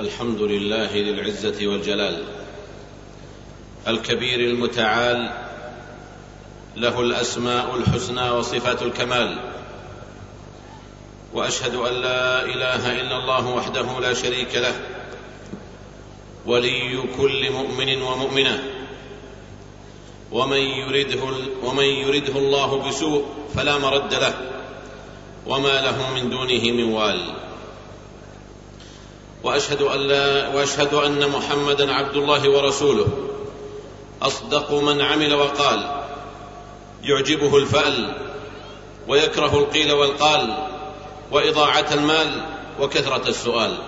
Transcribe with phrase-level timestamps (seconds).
[0.00, 2.24] الحمد لله ذي العزة والجلال.
[3.88, 5.30] الكبير المتعال
[6.76, 9.38] له الأسماء الحسنى وصفات الكمال.
[11.34, 14.74] وأشهد أن لا إله إلا الله وحده لا شريك له.
[16.46, 18.62] ولي كل مؤمن ومؤمنة.
[20.32, 21.24] ومن يرده
[21.62, 23.24] ومن يرده الله بسوء
[23.54, 24.34] فلا مرد له.
[25.46, 27.34] وما له من دونه من وال.
[29.44, 33.06] وأشهد أن لا وأشهد أن محمدا عبد الله ورسوله.
[34.22, 36.04] أصدق من عمل وقال.
[37.02, 38.16] يعجبه الفأل
[39.08, 40.68] ويكره القيل والقال
[41.32, 42.42] وإضاعة المال
[42.80, 43.78] وكثرة السؤال.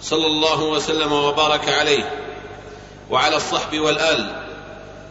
[0.00, 2.18] صلى الله وسلم وبارك عليه
[3.10, 4.46] وعلى الصحب والآل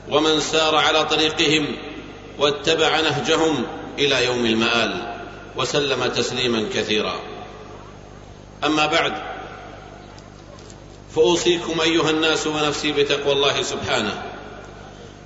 [0.09, 1.75] ومن سار على طريقهم
[2.39, 3.63] واتبع نهجهم
[3.99, 5.19] إلى يوم المآل
[5.57, 7.15] وسلم تسليما كثيرا.
[8.63, 9.36] أما بعد
[11.17, 14.23] فأوصيكم أيها الناس ونفسي بتقوى الله سبحانه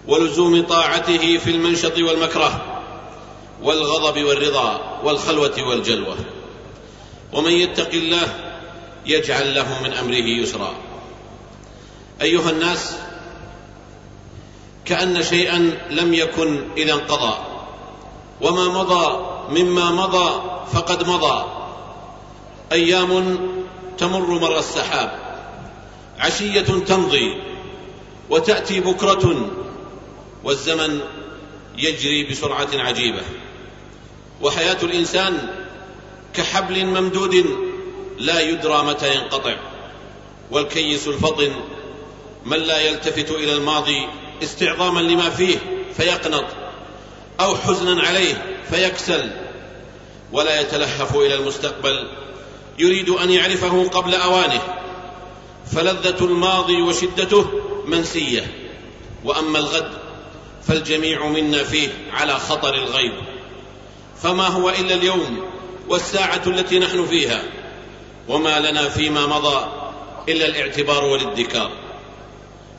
[0.07, 2.81] ولزوم طاعته في المنشط والمكره
[3.63, 6.15] والغضب والرضا والخلوة والجلوة.
[7.33, 8.27] ومن يتق الله
[9.05, 10.73] يجعل له من أمره يسرا.
[12.21, 12.95] أيها الناس
[14.85, 15.57] كأن شيئا
[15.89, 17.37] لم يكن إذا انقضى
[18.41, 20.41] وما مضى مما مضى
[20.73, 21.45] فقد مضى.
[22.71, 23.39] أيام
[23.97, 25.30] تمر مر السحاب.
[26.21, 27.37] عشية تمضي
[28.29, 29.51] وتأتي بكرة
[30.43, 30.99] والزمن
[31.77, 33.21] يجري بسرعة عجيبة.
[34.41, 35.49] وحياة الإنسان
[36.33, 37.45] كحبل ممدود
[38.17, 39.55] لا يدرى متى ينقطع
[40.51, 41.51] والكيس الفطن
[42.45, 44.07] من لا يلتفت إلى الماضي
[44.43, 45.57] استعظاما لما فيه
[45.97, 46.45] فيقنط
[47.39, 49.31] أو حزنا عليه فيكسل
[50.31, 52.07] ولا يتلهف إلى المستقبل
[52.79, 54.80] يريد أن يعرفه قبل أوانه.
[55.65, 57.45] فلذة الماضي وشدته
[57.85, 58.51] منسية.
[59.23, 59.91] وأما الغد
[60.67, 63.13] فالجميع منا فيه على خطر الغيب.
[64.23, 65.43] فما هو إلا اليوم
[65.89, 67.43] والساعة التي نحن فيها.
[68.27, 69.71] وما لنا فيما مضى
[70.29, 71.71] إلا الاعتبار والادكار.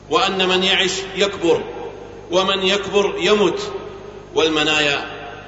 [0.09, 1.63] وأن من يعش يكبر
[2.31, 3.71] ومن يكبر يمت.
[4.35, 5.05] والمنايا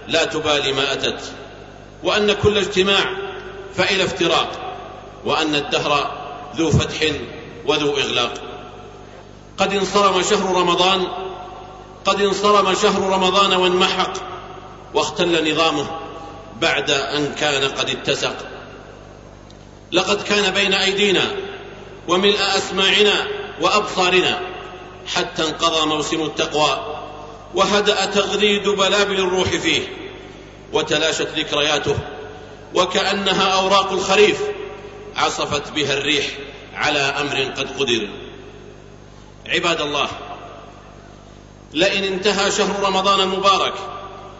[0.07, 1.21] لا تبالي ما أتت.
[2.03, 3.05] وأن كل اجتماع
[3.75, 4.77] فإلى افتراق.
[5.25, 6.24] وأن الدهر
[6.57, 7.11] ذو فتح
[7.65, 8.33] وذو إغلاق.
[9.57, 11.07] قد انصرم شهر رمضان
[12.05, 14.13] قد انصرم شهر رمضان وانمحق
[14.93, 15.87] واختل نظامه
[16.61, 18.35] بعد أن كان قد اتسق.
[19.91, 21.31] لقد كان بين أيدينا
[22.07, 23.27] وملء أسماعنا
[23.61, 24.39] وأبصارنا
[25.15, 26.95] حتى انقضى موسم التقوى
[27.55, 29.81] وهدأ تغريد بلابل الروح فيه
[30.73, 31.95] وتلاشت ذكرياته
[32.75, 34.41] وكأنها أوراق الخريف
[35.15, 36.25] عصفت بها الريح
[36.73, 38.09] على أمر قد قدر.
[39.47, 40.07] عباد الله
[41.73, 43.73] لئن انتهى شهر رمضان المبارك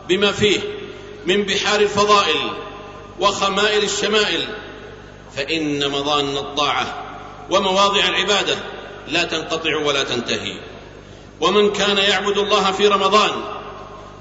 [0.09, 0.59] بما فيه
[1.25, 2.53] من بحار الفضائل
[3.19, 4.47] وخمائل الشمائل
[5.35, 7.03] فإن مضان الطاعة
[7.51, 8.57] ومواضع العبادة
[9.07, 10.59] لا تنقطع ولا تنتهي.
[11.41, 13.31] ومن كان يعبد الله في رمضان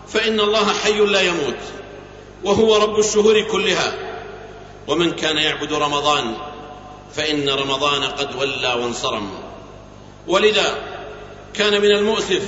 [0.09, 1.59] فإن الله حي لا يموت
[2.45, 4.04] وهو رب الشهور كلها.
[4.89, 6.35] ومن كان يعبد رمضان
[7.15, 9.31] فإن رمضان قد ولى وانصرم.
[10.27, 10.79] ولذا
[11.55, 12.43] كان من المؤسف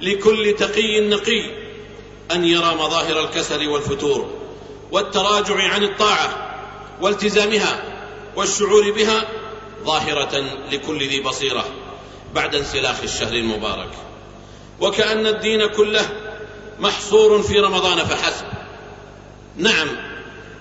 [0.00, 1.50] لكل تقي نقي
[2.32, 4.30] أن يرى مظاهر الكسل والفتور
[4.92, 6.56] والتراجع عن الطاعة
[7.00, 7.82] والتزامها
[8.36, 9.28] والشعور بها
[9.84, 11.64] ظاهرة لكل ذي بصيرة
[12.34, 13.90] بعد انسلاخ الشهر المبارك.
[14.80, 16.08] وكأن الدين كله
[16.80, 18.46] محصور في رمضان فحسب.
[19.56, 20.05] نعم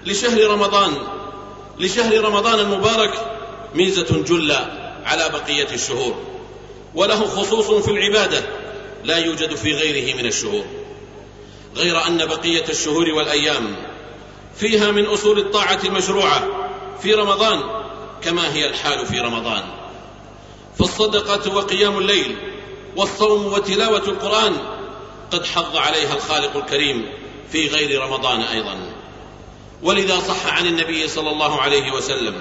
[0.05, 0.93] لشهر رمضان
[1.79, 3.13] لشهر رمضان المبارك
[3.75, 6.15] ميزة جلة على بقية الشهور
[6.95, 8.43] وله خصوص في العبادة
[9.03, 10.65] لا يوجد في غيره من الشهور
[11.75, 13.75] غير أن بقية الشهور والأيام
[14.55, 16.47] فيها من أصول الطاعة المشروعة
[17.01, 17.63] في رمضان
[18.23, 19.63] كما هي الحال في رمضان
[20.79, 22.35] فالصدقة وقيام الليل
[22.95, 24.53] والصوم وتلاوة القرآن
[25.31, 27.05] قد حض عليها الخالق الكريم
[27.51, 28.84] في غير رمضان أيضا.
[29.83, 32.35] ولذا صح عن النبي صلى الله عليه وسلم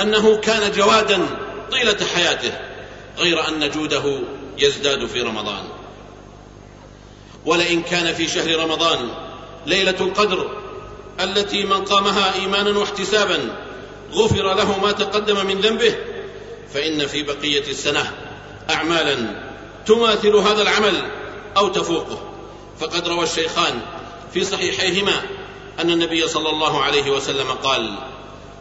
[0.00, 1.26] أنه كان جوادا
[1.70, 2.52] طيلة حياته
[3.18, 4.20] غير أن جوده
[4.58, 5.64] يزداد في رمضان.
[7.46, 9.08] ولئن كان في شهر رمضان
[9.66, 10.50] ليلة القدر
[11.20, 13.38] التي من قامها إيمانا واحتسابا
[14.12, 15.96] غفر له ما تقدم من ذنبه
[16.74, 18.12] فإن في بقية السنة
[18.70, 19.44] أعمالا
[19.86, 21.10] تماثل هذا العمل
[21.56, 22.30] أو تفوقه.
[22.80, 23.80] فقد روى الشيخان
[24.34, 25.22] في صحيحيهما
[25.80, 27.94] أن النبي صلى الله عليه وسلم قال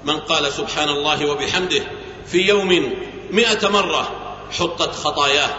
[0.05, 1.83] من قال سبحان الله وبحمده
[2.25, 2.93] في يوم
[3.31, 4.11] مئة مرة
[4.51, 5.49] حطت خطاياه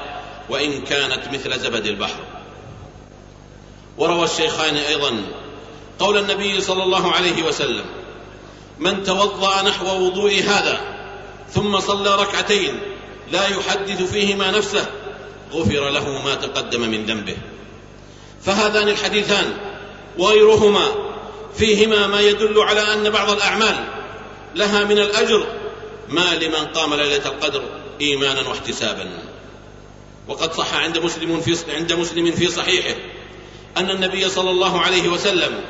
[0.51, 2.21] وإن كانت مثل زبد البحر.
[3.99, 5.23] وروى الشيخان أيضا
[5.99, 7.85] قول النبي صلى الله عليه وسلم
[8.79, 10.81] من توضأ نحو وضوء هذا
[11.51, 12.81] ثم صلى ركعتين
[13.33, 14.87] لا يحدث فيهما نفسه
[15.53, 17.37] غفر له ما تقدم من ذنبه.
[18.43, 19.57] فهذان الحديثان
[20.19, 21.14] وغيرهما
[21.57, 23.85] فيهما ما يدل على أن بعض الأعمال
[24.55, 25.47] لها من الأجر
[26.09, 27.63] ما لمن قام ليلة القدر
[28.01, 29.11] إيمانا واحتسابا.
[30.29, 32.97] وقد صح عند مسلم في عند مسلم في صحيحه
[33.77, 35.61] أن النبي صلى الله عليه وسلم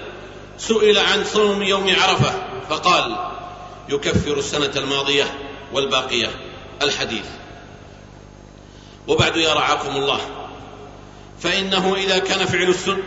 [0.58, 2.34] سئل عن صوم يوم عرفة
[2.70, 3.16] فقال
[3.88, 5.34] يكفر السنة الماضية
[5.72, 6.30] والباقية
[6.82, 7.26] الحديث.
[9.08, 10.20] وبعد يا رعاكم الله
[11.40, 12.98] فإنه إذا كان فعل السن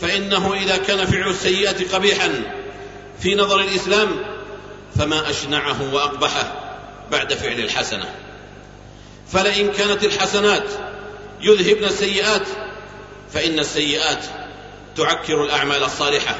[0.00, 2.42] فإنه إذا كان فعل السيئة قبيحا
[3.20, 4.08] في نظر الإسلام
[4.98, 6.52] فما أشنعه وأقبحه
[7.10, 8.14] بعد فعل الحسنة.
[9.32, 10.64] فلئن كانت الحسنات
[11.40, 12.46] يذهبن السيئات
[13.32, 14.24] فإن السيئات
[14.96, 16.36] تعكر الأعمال الصالحة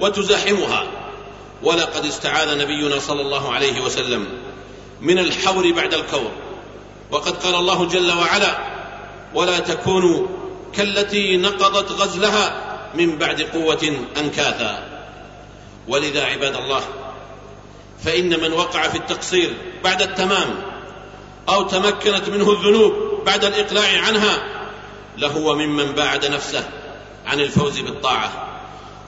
[0.00, 0.86] وتزاحمها.
[1.62, 4.26] ولقد استعاذ نبينا صلى الله عليه وسلم
[5.00, 6.32] من الحور بعد الكور.
[7.10, 8.72] وقد قال الله جل وعلا
[9.34, 10.26] ولا تكونوا
[10.76, 12.61] كالتي نقضت غزلها
[12.94, 14.88] من بعد قوة أنكاثا.
[15.88, 16.82] ولذا عباد الله
[18.04, 19.54] فإن من وقع في التقصير
[19.84, 20.62] بعد التمام
[21.48, 22.92] أو تمكنت منه الذنوب
[23.26, 24.42] بعد الإقلاع عنها
[25.18, 26.68] لهو ممن باعد نفسه
[27.26, 28.48] عن الفوز بالطاعة.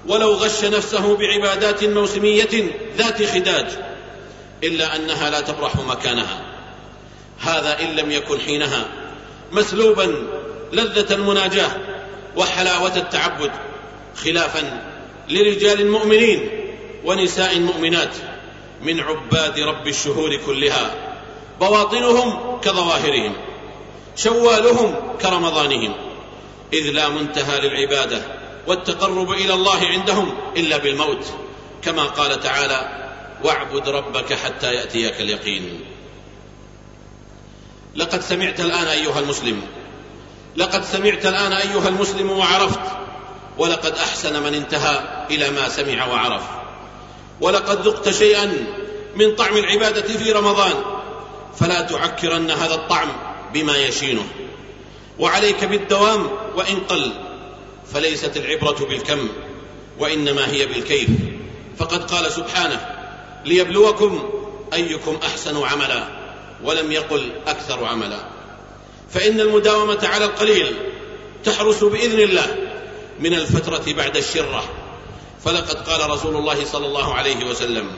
[0.09, 3.67] ولو غش نفسه بعبادات موسمية ذات خداج
[4.65, 6.41] إلا أنها لا تبرح مكانها.
[7.41, 8.85] هذا إن لم يكن حينها
[9.53, 10.29] مسلوبا
[10.73, 11.71] لذة المناجاة
[12.37, 13.51] وحلاوة التعبد.
[14.17, 14.95] خلافا
[15.29, 16.49] لرجال مؤمنين
[17.05, 18.17] ونساء مؤمنات
[18.83, 20.95] من عباد رب الشهور كلها
[21.61, 23.33] بواطنهم كظواهرهم
[24.17, 25.95] شوالهم كرمضانهم
[26.73, 28.23] إذ لا منتهى للعبادة
[28.67, 31.27] والتقرب إلى الله عندهم إلا بالموت
[31.83, 33.11] كما قال تعالى
[33.45, 35.81] واعبد ربك حتى يأتيك اليقين
[37.95, 39.63] لقد سمعت الآن أيها المسلم
[40.57, 43.04] لقد سمعت الآن أيها المسلم وعرفت
[43.59, 46.43] ولقد أحسن من انتهى إلى ما سمع وعرف.
[47.41, 48.67] ولقد ذقت شيئا
[49.17, 50.73] من طعم العبادة في رمضان
[51.61, 53.09] فلا تعكرن هذا الطعم
[53.55, 54.27] بما يشينه.
[55.19, 57.13] وعليك بالدوام وإن قل
[57.93, 59.29] فليست العبرة بالكم
[59.99, 61.09] وإنما هي بالكيف.
[61.79, 62.87] فقد قال سبحانه
[63.45, 64.31] ليبلوكم
[64.73, 66.09] أيكم أحسن عملا
[66.65, 68.25] ولم يقل أكثر عملا.
[69.11, 70.77] فإن المداومة على القليل
[71.45, 72.64] تحرس بإذن الله
[73.21, 74.65] من الفترة بعد الشرة.
[75.45, 77.91] فلقد قال رسول الله صلى الله عليه وسلم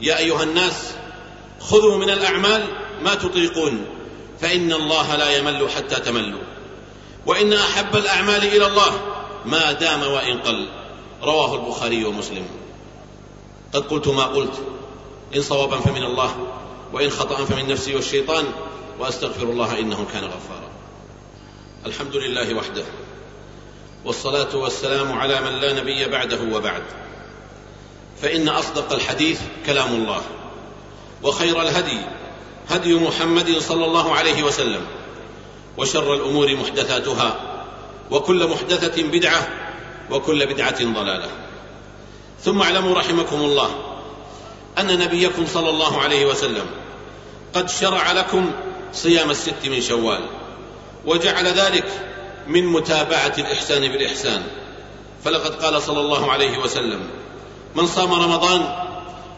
[0.00, 0.94] يا أيها الناس
[1.60, 2.64] خذوا من الأعمال
[3.02, 3.84] ما تطيقون
[4.40, 6.40] فإن الله لا يمل حتى تملوا.
[7.26, 9.00] وإن أحب الأعمال إلى الله
[9.44, 10.68] ما دام وإن قل.
[11.22, 12.46] رواه البخاري ومسلم.
[13.74, 14.62] قد قلت ما قلت
[15.36, 16.46] إن صوابا فمن الله
[16.92, 18.44] وإن خطأ فمن نفسي والشيطان
[18.98, 20.68] وأستغفر الله إنه كان غفارا.
[21.86, 22.84] الحمد لله وحده.
[24.08, 26.82] والصلاة والسلام على من لا نبي بعده وبعد.
[28.22, 30.22] فإن أصدق الحديث كلام الله
[31.22, 32.00] وخير الهدي
[32.68, 34.86] هدي محمد صلى الله عليه وسلم
[35.78, 37.40] وشر الأمور محدثاتها
[38.10, 39.48] وكل محدثة بدعة
[40.10, 41.28] وكل بدعة ضلالة.
[42.44, 43.70] ثم اعلموا رحمكم الله
[44.78, 46.66] أن نبيكم صلى الله عليه وسلم
[47.54, 48.50] قد شرع لكم
[48.92, 50.20] صيام الست من شوال
[51.06, 52.07] وجعل ذلك
[52.48, 54.42] من متابعة الإحسان بالإحسان.
[55.24, 57.00] فلقد قال صلى الله عليه وسلم
[57.74, 58.74] من صام رمضان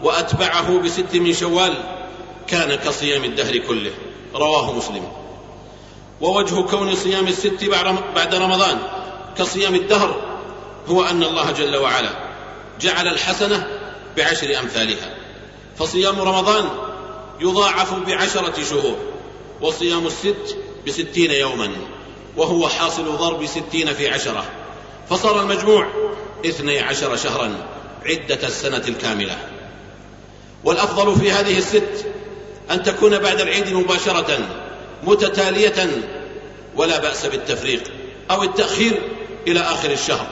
[0.02, 1.74] وأتبعه بست من شوال
[2.46, 3.90] كان كصيام الدهر كله.
[4.34, 5.12] رواه مسلم.
[6.20, 7.64] ووجه كون صيام الست
[8.14, 8.78] بعد رمضان
[9.38, 10.22] كصيام الدهر
[10.88, 12.10] هو أن الله جل وعلا
[12.80, 13.66] جعل الحسنة
[14.16, 15.14] بعشر أمثالها.
[15.78, 16.68] فصيام رمضان
[17.40, 18.96] يضاعف بعشرة شهور
[19.60, 21.70] وصيام الست بستين يوما.
[22.36, 24.44] وهو حاصل ضرب ستين في عشرة
[25.10, 25.86] فصار المجموع
[26.46, 27.52] اثني عشر شهرا
[28.06, 29.36] عدة السنة الكاملة.
[30.64, 32.06] والأفضل في هذه الست
[32.70, 34.38] أن تكون بعد العيد مباشرة
[35.04, 35.88] متتالية
[36.76, 37.82] ولا بأس بالتفريق
[38.30, 39.02] أو التأخير
[39.46, 40.26] إلى آخر الشهر.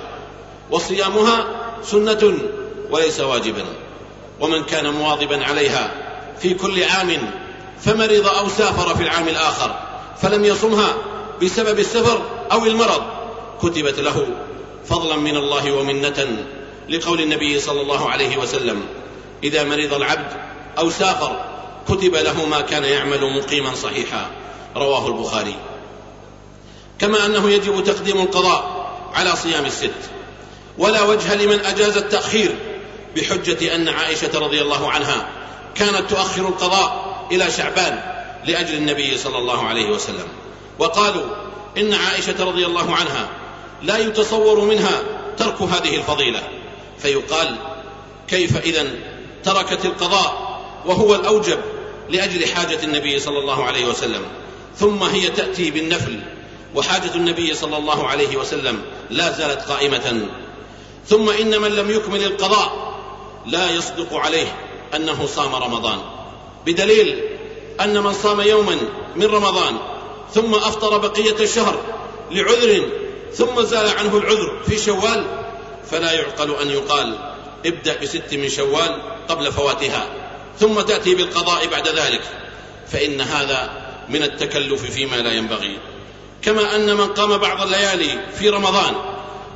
[0.70, 1.46] وصيامها
[1.84, 2.38] سنة
[2.90, 3.64] وليس واجبا.
[4.40, 5.90] ومن كان مواظبا عليها
[6.40, 7.30] في كل عام
[7.80, 9.80] فمرض أو سافر في العام الآخر
[10.22, 10.94] فلم يصمها
[11.42, 13.02] بسبب السفر أو المرض
[13.62, 14.26] كتبت له
[14.84, 16.46] فضلا من الله ومنة
[16.88, 18.82] لقول النبي صلى الله عليه وسلم
[19.44, 20.32] إذا مرض العبد
[20.78, 21.44] أو سافر
[21.88, 24.30] كتب له ما كان يعمل مقيما صحيحا.
[24.76, 25.54] رواه البخاري.
[26.98, 29.94] كما أنه يجب تقديم القضاء على صيام الست
[30.78, 32.54] ولا وجه لمن أجاز التأخير
[33.16, 35.28] بحجة أن عائشة رضي الله عنها
[35.74, 38.00] كانت تؤخر القضاء إلى شعبان
[38.44, 40.28] لأجل النبي صلى الله عليه وسلم.
[40.78, 41.24] وقالوا
[41.78, 43.28] إن عائشة رضي الله عنها
[43.82, 45.02] لا يتصور منها
[45.36, 46.42] ترك هذه الفضيلة.
[46.98, 47.56] فيقال
[48.28, 48.86] كيف إذا
[49.44, 51.58] تركت القضاء وهو الأوجب
[52.08, 54.22] لأجل حاجة النبي صلى الله عليه وسلم.
[54.76, 56.20] ثم هي تأتي بالنفل
[56.74, 60.26] وحاجة النبي صلى الله عليه وسلم لا زالت قائمة.
[61.06, 62.98] ثم إن من لم يكمل القضاء
[63.46, 64.56] لا يصدق عليه
[64.94, 65.98] أنه صام رمضان.
[66.66, 67.22] بدليل
[67.80, 68.76] أن من صام يوما
[69.16, 69.78] من رمضان
[70.34, 71.80] ثم أفطر بقية الشهر
[72.30, 72.88] لعذر
[73.32, 75.24] ثم زال عنه العذر في شوال
[75.90, 77.18] فلا يعقل أن يقال
[77.66, 80.06] ابدأ بست من شوال قبل فواتها
[80.60, 82.22] ثم تأتي بالقضاء بعد ذلك
[82.92, 85.78] فإن هذا من التكلف فيما لا ينبغي.
[86.42, 88.94] كما أن من قام بعض الليالي في رمضان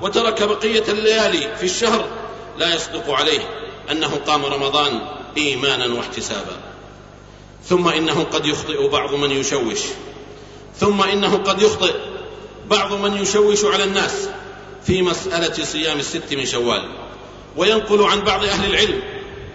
[0.02, 2.04] وترك بقية الليالي في الشهر
[2.58, 3.40] لا يصدق عليه
[3.90, 5.00] أنه قام رمضان
[5.36, 6.56] إيمانا واحتسابا.
[7.64, 9.78] ثم إنه قد يخطئ بعض من يشوش.
[10.76, 11.94] ثم إنه قد يخطئ.
[12.70, 14.28] بعض من يشوش على الناس
[14.86, 16.88] في مسألة صيام الست من شوال.
[17.56, 19.02] وينقل عن بعض أهل العلم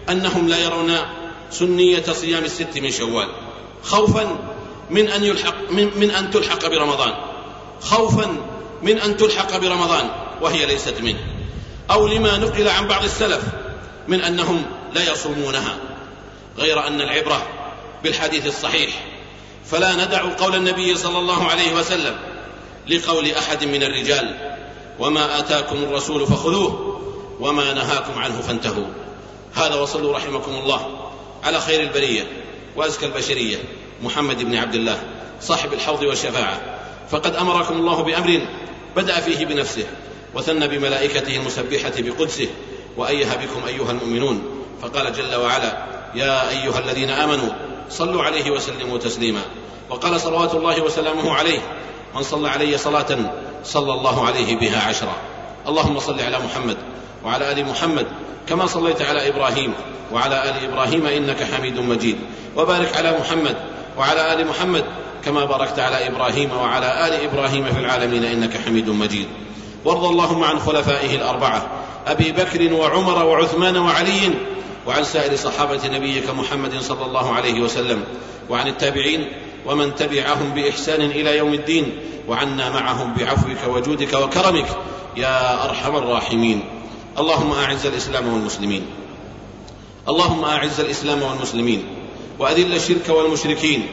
[0.10, 0.98] أنهم لا يرون
[1.52, 3.28] سنية صيام الست من شوال.
[3.84, 4.38] خوفا
[4.90, 7.14] من أن يلحق من, من أن تلحق برمضان.
[7.82, 8.38] خوفا
[8.82, 10.10] من أن تلحق برمضان
[10.42, 11.20] وهي ليست منه.
[11.92, 13.44] أو لما نقل عن بعض السلف
[14.08, 15.78] من أنهم لا يصومونها.
[16.58, 17.48] غير أن العبرة
[18.04, 19.17] بالحديث الصحيح
[19.72, 22.18] فلا ندع قول النبي صلى الله عليه وسلم
[22.88, 24.56] لقول أحد من الرجال
[25.00, 27.02] وما آتاكم الرسول فخذوه
[27.40, 28.88] وما نهاكم عنه فانتهوا.
[29.56, 31.10] هذا وصلوا رحمكم الله
[31.44, 32.28] على خير البرية
[32.76, 33.58] وأزكى البشرية
[34.04, 35.00] محمد بن عبد الله
[35.42, 36.62] صاحب الحوض والشفاعة.
[37.12, 38.42] فقد أمركم الله بأمر
[38.96, 39.86] بدأ فيه بنفسه
[40.36, 42.48] وثنى بملائكته المسبحة بقدسه
[42.98, 44.64] وأيه بكم أيها المؤمنون.
[44.82, 47.50] فقال جل وعلا يا أيها الذين آمنوا
[47.90, 49.42] صلوا عليه وسلموا تسليما.
[49.90, 51.60] وقال صلوات الله وسلامه عليه
[52.16, 53.32] من صلى علي صلاة
[53.64, 55.16] صلى الله عليه بها عشرا.
[55.68, 56.78] اللهم صل على محمد
[57.26, 58.08] وعلى آل محمد
[58.50, 59.74] كما صليت على إبراهيم
[60.14, 62.18] وعلى آل إبراهيم إنك حميد مجيد.
[62.56, 63.56] وبارك على محمد
[63.98, 64.86] وعلى آل محمد
[65.26, 69.28] كما باركت على إبراهيم وعلى آل إبراهيم في العالمين إنك حميد مجيد.
[69.86, 71.68] وارض اللهم عن خلفائه الأربعة
[72.08, 74.34] أبي بكر وعمر وعثمان وعلي
[74.88, 78.04] وعن سائر صحابة نبيك محمد صلى الله عليه وسلم
[78.50, 79.28] وعن التابعين
[79.66, 81.92] ومن تبعهم بإحسان إلى يوم الدين
[82.28, 84.66] وعنا معهم بعفوك وجودك وكرمك
[85.18, 86.64] يا أرحم الراحمين.
[87.20, 88.86] اللهم أعز الإسلام والمسلمين.
[90.08, 91.84] اللهم أعز الإسلام والمسلمين
[92.40, 93.88] وأذل الشرك والمشركين.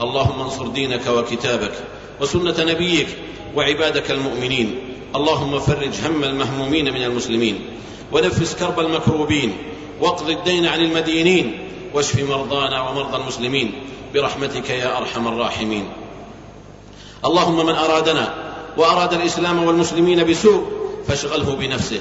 [0.00, 1.72] اللهم انصر دينك وكتابك
[2.20, 3.08] وسنة نبيك
[3.54, 4.78] وعبادك المؤمنين.
[5.16, 7.60] اللهم فرج هم المهمومين من المسلمين
[8.12, 9.71] ونفس كرب المكروبين.
[10.02, 13.72] واقض الدين عن المدينين واشف مرضانا ومرضى المسلمين
[14.14, 15.88] برحمتك يا أرحم الراحمين.
[17.24, 18.34] اللهم من أرادنا
[18.76, 20.66] وأراد الإسلام والمسلمين بسوء
[21.08, 22.00] فاشغله بنفسه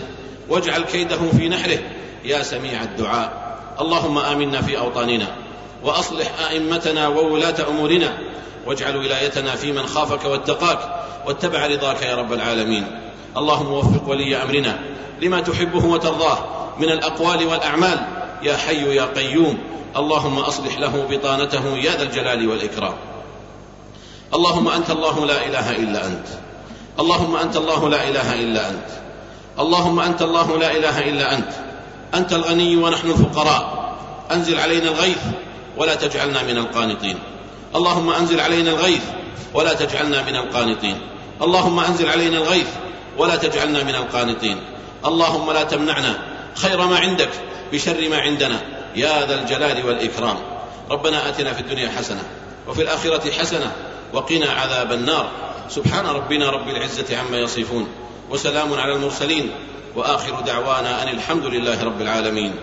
[0.49, 1.79] واجعل كيده في نحره
[2.25, 3.57] يا سميع الدعاء.
[3.81, 5.35] اللهم آمنا في أوطاننا
[5.83, 8.17] وأصلح أئمتنا وولاة أمورنا
[8.65, 10.79] واجعل ولايتنا في من خافك واتقاك
[11.27, 13.01] واتبع رضاك يا رب العالمين.
[13.37, 14.79] اللهم وفق ولي أمرنا
[15.21, 17.99] لما تحبه وترضاه من الأقوال والأعمال.
[18.43, 19.57] يا حي يا قيوم
[19.95, 22.93] اللهم أصلح له بطانته يا ذا الجلال والإكرام.
[24.33, 26.27] اللهم أنت الله لا إله إلا أنت.
[26.99, 28.89] اللهم أنت الله لا إله إلا أنت.
[29.59, 31.51] اللهم أنت الله لا إله إلا أنت.
[32.13, 33.95] أنت الغني ونحن الفقراء.
[34.31, 35.23] أنزل علينا الغيث
[35.77, 37.19] ولا تجعلنا من القانطين.
[37.75, 39.03] اللهم أنزل علينا الغيث
[39.53, 40.97] ولا تجعلنا من القانطين.
[41.41, 42.69] اللهم أنزل علينا الغيث
[43.17, 44.57] ولا تجعلنا من القانطين.
[45.05, 47.29] اللهم لا تمنعنا خير ما عندك
[47.73, 48.61] بشر ما عندنا.
[48.95, 50.37] يا ذا الجلال والإكرام.
[50.91, 52.23] ربنا آتنا في الدنيا حسنة
[52.67, 53.71] وفي الآخرة حسنة
[54.13, 55.31] وقنا عذاب النار.
[55.69, 57.87] سبحان ربنا رب العزة عما يصفون
[58.29, 59.51] وسلام على المرسلين
[59.95, 62.53] وآخر دعوانا أن الحمد لله رب العالمين.